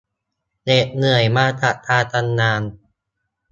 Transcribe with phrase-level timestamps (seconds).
[0.63, 2.61] เหน็ดเหนื่อยมาจากการทำงาน